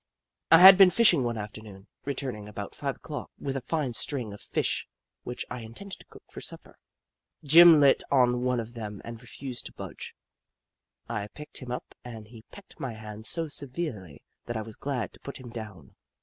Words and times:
I 0.49 0.57
had 0.57 0.79
been 0.79 0.89
fishing 0.89 1.23
one 1.23 1.37
afternoon, 1.37 1.85
returning 2.05 2.47
about 2.49 2.73
five 2.73 2.95
o'clock 2.95 3.29
with 3.37 3.55
a 3.55 3.61
fine 3.61 3.93
string 3.93 4.33
of 4.33 4.41
Fish 4.41 4.87
which 5.21 5.45
I 5.47 5.59
intended 5.59 5.99
to 5.99 6.07
cook 6.07 6.23
for 6.27 6.41
supper. 6.41 6.79
Jim 7.43 7.79
lit 7.79 8.01
on 8.09 8.41
one 8.41 8.59
of 8.59 8.73
them 8.73 9.03
and 9.05 9.21
refused 9.21 9.67
to 9.67 9.73
budge. 9.73 10.15
I 11.07 11.27
picked 11.27 11.59
him 11.59 11.69
up 11.69 11.93
and 12.03 12.29
he 12.29 12.45
pecked 12.51 12.79
my 12.79 12.93
hand 12.93 13.27
so 13.27 13.47
severely 13.47 14.23
that 14.47 14.57
I 14.57 14.63
was 14.63 14.75
glad 14.75 15.13
to 15.13 15.19
put 15.19 15.37
him 15.39 15.49
down. 15.49 15.95